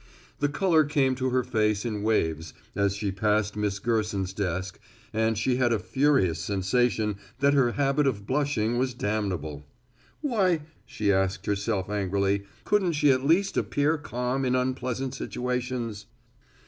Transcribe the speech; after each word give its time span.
The 0.39 0.49
color 0.49 0.83
came 0.83 1.13
to 1.13 1.29
her 1.29 1.43
face 1.43 1.85
in 1.85 2.01
waves 2.01 2.55
as 2.75 2.95
she 2.95 3.11
passed 3.11 3.55
Miss 3.55 3.77
Gerson's 3.77 4.33
desk 4.33 4.79
and 5.13 5.37
she 5.37 5.57
had 5.57 5.71
a 5.71 5.77
furious 5.77 6.39
sensation 6.39 7.17
that 7.37 7.53
her 7.53 7.73
habit 7.73 8.07
of 8.07 8.25
blushing 8.25 8.79
was 8.79 8.95
damnable. 8.95 9.67
Why, 10.21 10.61
she 10.87 11.13
asked 11.13 11.45
herself 11.45 11.87
angrily, 11.87 12.45
couldn't 12.63 12.93
she 12.93 13.11
at 13.11 13.23
least 13.27 13.57
appear 13.57 13.99
calm 13.99 14.43
in 14.43 14.55
unpleasant 14.55 15.13
situations! 15.13 16.07